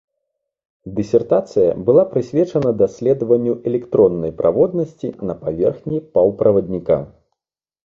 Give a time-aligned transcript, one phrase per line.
[0.99, 7.01] Дысертацыя была прысвечана даследаванню электроннай праводнасці на паверхні паўправадніка.